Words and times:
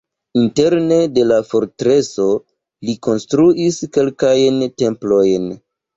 Interne 0.43 0.95
de 1.17 1.25
la 1.31 1.35
fortreso 1.49 2.25
li 2.89 2.95
konstruis 3.09 3.77
kelkajn 3.99 4.59
templojn. 4.83 5.47